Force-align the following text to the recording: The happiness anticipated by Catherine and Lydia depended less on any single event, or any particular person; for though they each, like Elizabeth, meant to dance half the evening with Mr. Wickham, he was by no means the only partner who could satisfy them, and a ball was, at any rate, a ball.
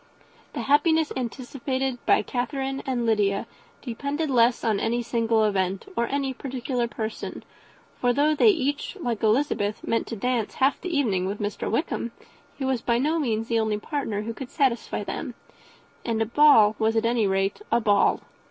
The 0.53 0.61
happiness 0.61 1.13
anticipated 1.15 2.03
by 2.07 2.23
Catherine 2.23 2.81
and 2.87 3.05
Lydia 3.05 3.45
depended 3.83 4.31
less 4.31 4.63
on 4.63 4.79
any 4.79 5.03
single 5.03 5.43
event, 5.43 5.85
or 5.95 6.07
any 6.07 6.33
particular 6.33 6.87
person; 6.87 7.43
for 7.99 8.11
though 8.11 8.33
they 8.33 8.47
each, 8.49 8.97
like 8.99 9.21
Elizabeth, 9.21 9.83
meant 9.87 10.07
to 10.07 10.15
dance 10.15 10.55
half 10.55 10.81
the 10.81 10.89
evening 10.89 11.27
with 11.27 11.39
Mr. 11.39 11.69
Wickham, 11.69 12.13
he 12.57 12.65
was 12.65 12.81
by 12.81 12.97
no 12.97 13.19
means 13.19 13.47
the 13.47 13.59
only 13.59 13.77
partner 13.77 14.23
who 14.23 14.33
could 14.33 14.49
satisfy 14.49 15.03
them, 15.03 15.35
and 16.03 16.19
a 16.19 16.25
ball 16.25 16.75
was, 16.79 16.95
at 16.95 17.05
any 17.05 17.27
rate, 17.27 17.61
a 17.71 17.79
ball. 17.79 18.21